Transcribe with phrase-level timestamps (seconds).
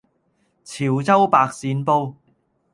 [0.63, 2.15] 潮州白鱔煲